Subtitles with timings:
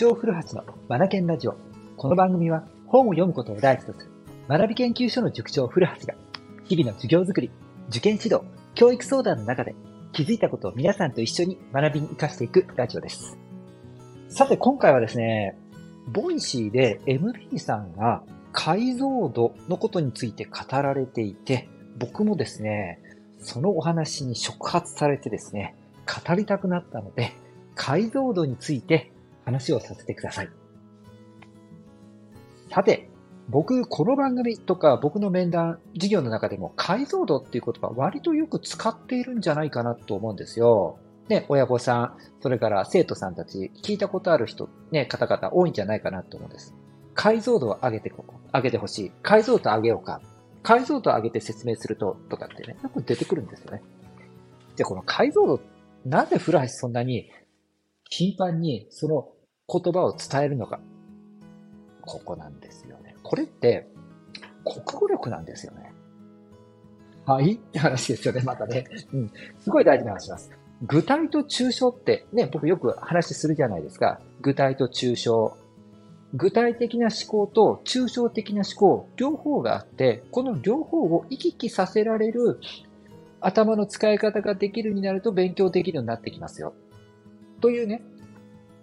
[0.00, 1.58] 塾長古橋のマナケンラジオ。
[1.98, 4.10] この番組は本を読むことを第一とする
[4.48, 6.14] 学び研究所の塾長古橋が
[6.64, 7.50] 日々の授業づくり、
[7.90, 8.40] 受験指導、
[8.74, 9.74] 教育相談の中で
[10.12, 13.36] 気づいたことを皆さんと一緒に学びに活かしていくラジオです。
[14.30, 15.58] さて今回はですね、
[16.08, 18.22] Voicy で MB さんが
[18.52, 23.02] 解像度のことについて語られていて、僕もですね、
[23.38, 25.74] そのお話に触発されてですね、
[26.06, 27.34] 語りたくなったので、
[27.74, 29.12] 解像度について
[29.44, 30.50] 話をさせてください。
[32.70, 33.08] さて、
[33.48, 40.98] 僕、この番組とか僕の面談、授業の中でも解像度っていう言葉割とよく使っているんじゃないかなと思うんですよ。
[41.28, 46.74] ね、親御さん、それから生徒さんたち、聞いたことある人、ね、方々多いんじゃないかなと思うんです。
[47.14, 49.12] 解像度を上げてこ、上げてほしい。
[49.22, 50.20] 解像度上げようか。
[50.62, 53.82] 解像度上げて説明すると、とかってね、よく出てくるんですよね。
[54.76, 55.60] で、この解像度、
[56.04, 57.28] なぜ古橋そんなに
[58.10, 59.28] 頻繁にその
[59.72, 60.80] 言葉を伝えるのか。
[62.02, 63.14] ここなんですよね。
[63.22, 63.86] これって、
[64.64, 65.92] 国語力なんですよね。
[67.24, 67.54] はい？
[67.54, 68.84] って話ですよね、またね。
[69.12, 69.32] うん。
[69.60, 70.50] すごい大事な話します。
[70.82, 74.20] 具体と抽象ってね、僕よく話するじゃないですか。
[74.40, 75.56] 具体と抽象。
[76.34, 82.60] 具体的な思考と抽象的な思考、両方があって、この両方を行き来させられる
[83.40, 86.72] 頭の使い方ができるようになると勉強できるようになってきますよ。
[87.60, 88.02] というね、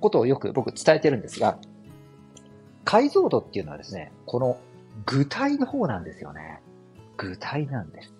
[0.00, 1.58] ことをよく僕伝えてるんですが、
[2.84, 4.58] 解像度っていうのはですね、この
[5.06, 6.60] 具体の方なんですよね。
[7.16, 8.12] 具体なんです。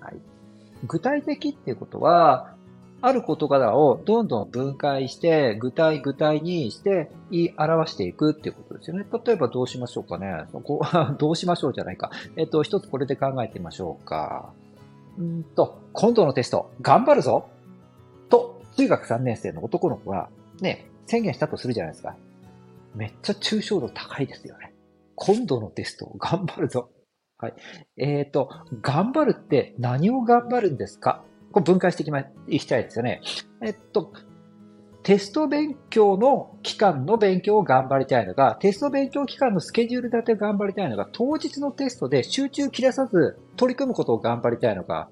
[0.00, 0.16] はい。
[0.86, 2.54] 具体的っていうことは、
[3.04, 9.04] ある事柄をどんどん分解して、具体具体にして言い表していくっていうことですよね。
[9.24, 10.44] 例えばどうしましょうかね。
[10.52, 10.80] こ
[11.18, 12.10] どうしましょうじゃないか。
[12.36, 14.52] えっと、一つこれで考えてみましょうか。
[15.18, 17.48] うんと、今度のテスト、頑張るぞ、
[18.76, 20.28] 中学3年生の男の子が、
[20.60, 22.16] ね、宣言したとするじゃないですか。
[22.94, 24.74] めっちゃ抽象度高いですよね。
[25.14, 26.90] 今度のテスト、頑張るぞ。
[27.38, 27.54] はい。
[27.96, 31.24] えっ、ー、と、頑張るって何を頑張るんですか？
[31.52, 33.20] これ分解していきま、いきたいですよね。
[33.62, 34.12] えっと、
[35.02, 45.10] テスト勉強の期間の勉強を頑張りたいのか、テスト勉強期間のスケジュール立てを頑張りたいのか、当日のテストで集中切らさず取り組むことを頑張りたいのか、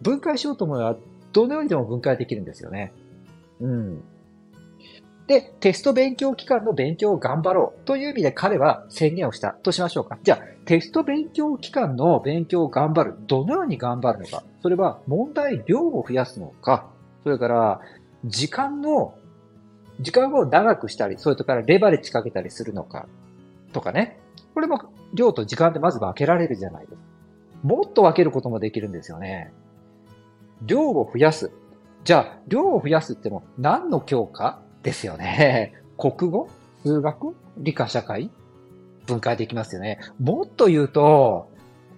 [0.00, 0.96] 分解しようと思えば、
[1.32, 2.92] どのようにでも分解できるんですよね。
[3.60, 4.04] うん。
[5.26, 10.18] で、テスト勉強期間の勉強を頑張ろうという意味で彼は宣言をしたとしましょうか。
[10.22, 13.14] じゃあ、テスト勉強期間の勉強を頑張る。
[13.26, 14.42] どのように頑張るのか。
[14.62, 16.90] それは問題量を増やすのか。
[17.22, 17.80] それから、
[18.26, 19.14] 時間の、
[20.00, 23.06] 時間を長くしたり、それからレバレッジかけたりするのか。
[23.72, 24.20] とかね。
[24.52, 24.78] これも
[25.14, 26.98] 量と時間でまず分けられるじゃないですか。
[27.62, 29.52] もっと分けることもできるんですよね。
[30.62, 31.50] 量を増やす。
[32.04, 35.72] じゃあ、量を増やすっても何の教科ですよね。
[35.96, 36.48] 国語？
[36.82, 37.34] 数学？
[37.56, 38.30] 理科社会？
[39.06, 39.98] 分解できますよね。
[40.18, 41.48] もっと言うと、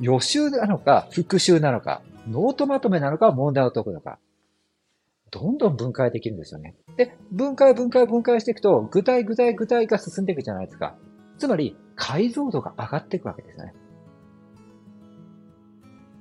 [0.00, 4.18] 予習なのか、復習なのか、ノートまとめなのか、問題を解くのか。
[5.30, 6.76] どんどん分解できるんですよね。
[6.96, 10.94] で、分解、分解、分解していくと、具体、具体、具体が進んでいくじゃないですか。
[11.38, 13.74] つまり、解像度が上がっていくわけですよね。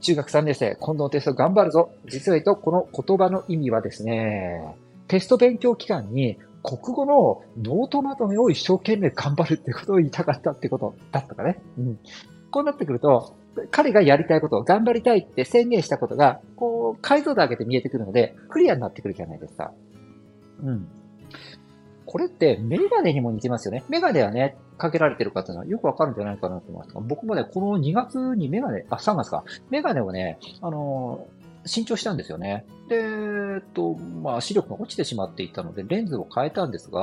[0.00, 1.90] 中学3年生、今度のテスト頑張るぞ。
[2.06, 4.76] 実は言うと、この言葉の意味はですね、
[5.08, 11.60] テスト勉強期間に国語のノートまとめを一生懸命頑張るってことを言いたかったってことだったかね。
[11.78, 11.98] うん。
[12.50, 13.34] こうなってくると、
[13.70, 19.72] 彼がやりたいこと、頑張りたいって宣言したことが、こう、解像度上げて見えてくるので、クリアになってくるじゃないですか。
[20.62, 20.88] うん。
[22.10, 23.84] これってメガネにも似てますよね。
[23.90, 29.44] メガネはね、かけられてる方はよくわかるんじゃないかなと思います僕もね、この2月にメガネ、あ、3月か。
[29.68, 31.26] メガネをね、あの
[31.66, 32.64] 新調したんですよね。
[32.88, 37.00] で、えっと、まあ、視力が落ちてしまっていたので、レンズを変えたんですが、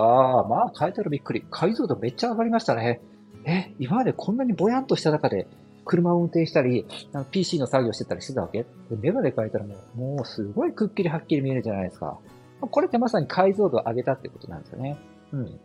[0.47, 1.45] まあ、変えたらびっくり。
[1.51, 2.99] 解像度めっちゃ上がりましたね。
[3.45, 5.47] え、今までこんなにぼやんとした中で、
[5.85, 6.87] 車を運転したり、
[7.29, 8.65] PC の作業してたりしてたわけ？
[8.89, 12.17] メガネ変えたらもう、もうすごいくっきりはっきり見えるじゃないですか。
[12.61, 14.97] これってまさに解像度を上げたってことなんですよね。
[15.31, 15.59] うん。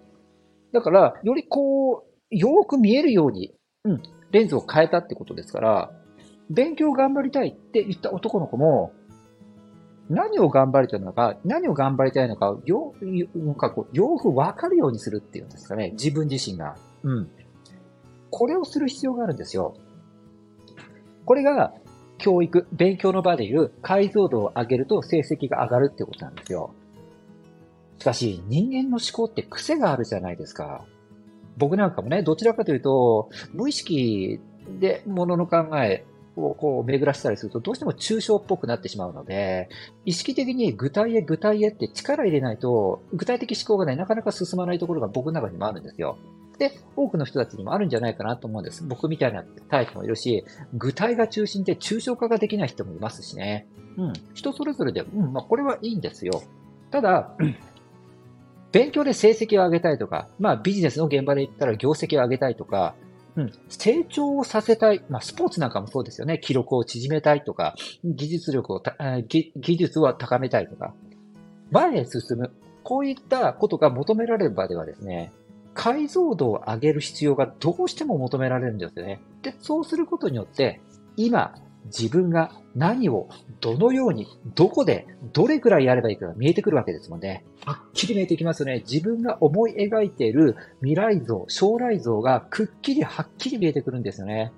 [0.73, 3.55] だから、よりこう、よーく見えるように、
[3.85, 5.91] うん、レンズを変えたってことですから、
[6.51, 8.93] 勉強頑張りたいって言った男の子も、
[10.09, 12.95] 何を頑張りたいのか、何を頑張りたいのか、よ、
[13.35, 15.91] なんかこう、よくわかるようにするっていうんですかね。
[15.93, 16.77] 自分自身が。
[17.05, 17.31] うん。
[18.31, 19.75] これをする必要があるんですよ。
[21.25, 21.73] これが、
[22.21, 26.73] 教育、勉強の場でいう解像度を上げると成績が上がるってことなんですよ。
[27.99, 30.85] しかし、人間の思考って癖があるじゃないですか。
[31.59, 34.41] 僕なんかもね、どちらかというと、無意識
[34.79, 36.05] で物の考え、
[36.37, 39.69] をこう巡らせたりすると、どうしても抽象っぽくなってしまうので、
[40.05, 46.19] 意識的に具体へ具体へって力入れないと、具体的思考がね、なかなか進まないところが僕の中にもあるんですよ。
[46.61, 48.85] で、多くの人たちにもあるんじゃないかなと思うんです。
[48.85, 53.67] 僕みたいなタイプもいるし、具体が中心で抽象化ができない人もいますしね。
[53.97, 54.13] うん。
[54.35, 56.43] 人それぞれで、うん、まあこれはいいんですよ。
[56.91, 57.35] ただ、
[58.73, 62.95] 勉強で成績を上げたいとか、まあビジネスの現場で言ったら業績を上げたいとか、
[63.37, 65.03] うん、成長をさせたい。
[65.09, 66.39] まあ、スポーツなんかもそうですよね。
[66.39, 67.75] 記録を縮めたいとか、
[68.05, 68.83] 技術力を
[69.17, 70.95] 技術を高めたいとか、
[71.71, 72.53] 前へ進む。
[72.83, 75.33] こういったことが求められる場ではですね、
[75.81, 79.19] 解像度を上げる必要がどうしても求められるんですよね。
[79.41, 80.79] で、そうすることによって、
[81.17, 81.55] 今、
[81.87, 83.31] 自分が何を、
[83.63, 87.47] どのように、どこで、どれくらいやればいいかが見えてくるわけですもんね。
[87.65, 88.85] はっきり見えてきますよね。
[88.87, 94.53] 自分が思い描いている未来像、将来像がくっきりはっきり見えてくるんですよね。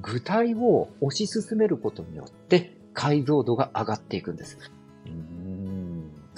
[0.00, 4.58] 具体を推し進めることによって解像度が上がっていくんです。
[5.06, 5.49] うん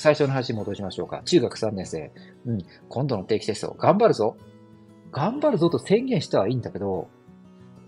[0.03, 1.23] 最初の話に戻しましょうか。
[1.25, 2.11] 中学3年生。
[2.45, 2.59] うん。
[2.89, 4.37] 今度の定期テスト、頑張るぞ。
[5.13, 7.09] 頑張るぞと宣言してはいいんだけど、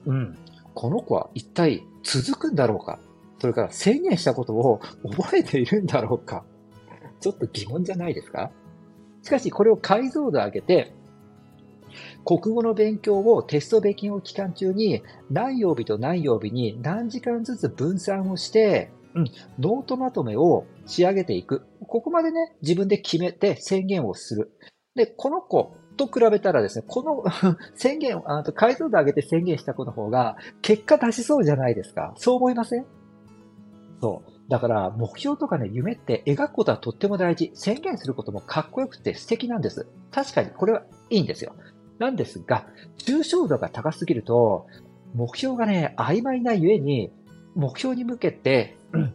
[0.07, 0.39] うん。
[0.75, 3.01] この子は一体続くんだろうか
[3.41, 4.81] それから宣言したことを
[5.11, 6.45] 覚えているんだろうか
[7.21, 8.53] ちょっと疑問じゃないですか？
[9.23, 10.93] しかしこれを解像度上げて、
[12.25, 15.03] 国語の勉強をテスト勉強期間中に
[15.33, 19.25] 何曜日と何曜日に何時間ずつ分散をして、うん、
[19.59, 21.67] ノートまとめを仕上げていく。
[21.87, 24.53] ここまでね、自分で決めて宣言をする。
[24.95, 27.25] で、この子、と比べたらですね、この
[27.77, 32.15] 宣言、あと解像度上げて宣言した子の方が結果出しそうじゃないですか。
[32.17, 32.87] そう思いません？
[34.01, 34.31] そう。
[34.51, 37.53] だから目標とかね、夢って描くことはとっても大事。
[37.55, 39.87] 宣言することもかっこよくて素敵なんです。
[40.11, 41.55] 確かにこれはいいんですよ。
[41.99, 42.67] なんですが、
[42.99, 44.67] 抽象度が高すぎると、
[45.15, 47.13] 目標がね、曖昧なゆえに、
[47.55, 49.15] 目標に向けて、うん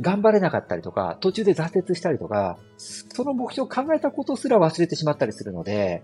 [0.00, 6.02] 頑張れなかったりとか、途中で挫折したりとか、その目標を考えたことすら忘れてしまったりするので、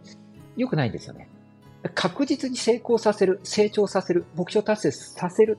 [0.57, 1.29] 良くないんですよね。
[1.95, 5.59] 確実に成功させる、成長させる、目標達成させる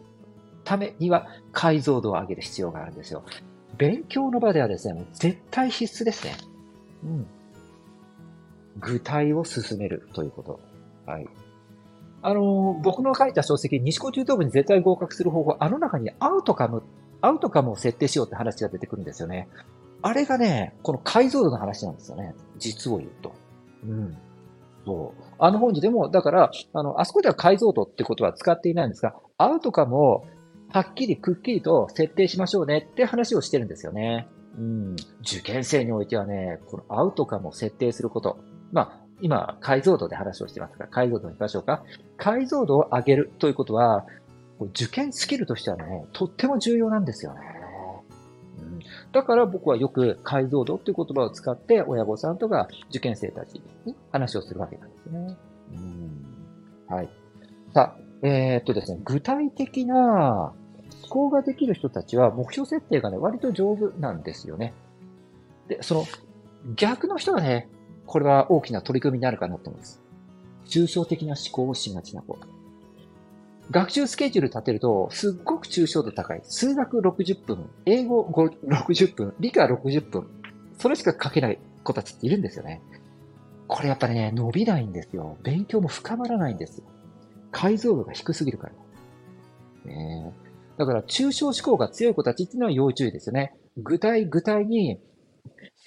[0.64, 3.24] ためには解像度を上げる必要があるんですよ。
[3.78, 6.36] 勉強の場ではですね、もう絶対必須ですね。
[7.04, 7.28] うん。
[8.80, 10.60] 具体を進めるということ。
[11.06, 11.28] はい。
[12.22, 16.84] あのー、僕の書いた書籍、西高中等部に絶対合格する方法、あの中にアウトカム
[17.22, 19.50] アウトカムを設定しようって話が出てくるんですよね。
[20.02, 22.34] あれがね、この解像度の話なんですよね。
[22.58, 23.34] 実を言うと。
[23.84, 24.18] うん。
[24.86, 25.24] そう。
[25.38, 30.26] あの本にでも、だから、あの、あそこでは解像度ってことは使っていないんですが、アウトカムを
[30.72, 34.28] はっきりくっきりと設定しましょうねって話をしてるんですよね。
[34.58, 34.96] うん。
[35.22, 38.40] 受験生においてはね、このアウトカムを設定すること。
[38.72, 41.84] まあ、今、解像度で話をしてますから、解像度に行きましょうか。
[42.18, 44.06] 解像度を上げるということは、
[44.68, 47.42] 受験スキルとしてはね、とっても重要なんですよね。
[48.60, 48.80] うん、
[49.12, 55.38] だから僕はよく解像度っていう言葉を使って親御さんとか受験生たちに話をするわけなんですね。
[55.74, 57.10] うん、はい。
[57.74, 60.54] さあ、えー、っとですね、具体的な
[61.04, 64.74] 思考ができる人たちは目標設定がね、割と丈夫なんですよね。
[65.68, 66.06] で、その
[66.76, 67.70] 逆の人がね、
[68.06, 70.02] これは大きな取り組みになるかなと思います。
[70.66, 72.38] 抽象的な思考をしがちな子。
[73.72, 76.42] 学習スケジュール立てると、すっごく抽象度高い。
[76.44, 80.28] 数学60分、英語60分、理科60分。
[80.80, 82.82] それしか書けない子たちっているんですよね。
[83.68, 85.38] これやっぱりね、伸びないんですよ。
[85.44, 86.82] 勉強も深まらないんです。
[87.52, 88.74] 解像度が低すぎるから。
[89.86, 90.34] ね、
[90.78, 93.56] だから、抽象思考が強い子たちっていうのは要注意ですよね。
[93.78, 95.00] 具体具体に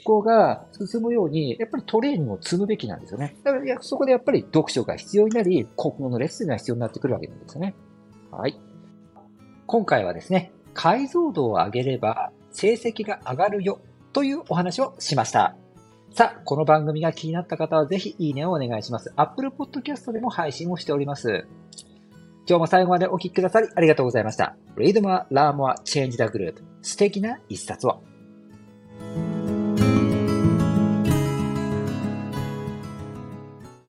[0.04, 3.36] 考が進むように、やっぱりトレーニングを積むべきなんですよね。
[3.44, 7.74] だからそこでやっぱり読書が必要になり、国語のレッスンが必要になってくるわけなんですよね。
[8.30, 8.58] はい。
[9.66, 13.80] 今回はですね、解像度を上げれば成績が上がるよ
[14.12, 15.56] というお話をしました。
[16.14, 19.12] さあ、この番組が気になった方はぜひいいねをお願いします。
[19.16, 21.46] Apple Podcast でも配信をしております。
[22.46, 24.56] 今日も最後までお聴きくださりありがとうございました。
[24.76, 26.56] Read more, learn more, change the group.
[26.82, 28.02] 素敵な一冊を。